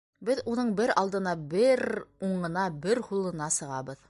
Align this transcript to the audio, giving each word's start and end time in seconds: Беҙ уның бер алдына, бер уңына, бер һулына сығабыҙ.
Беҙ 0.27 0.39
уның 0.53 0.71
бер 0.79 0.93
алдына, 1.01 1.35
бер 1.53 1.85
уңына, 2.31 2.67
бер 2.87 3.05
һулына 3.11 3.55
сығабыҙ. 3.61 3.99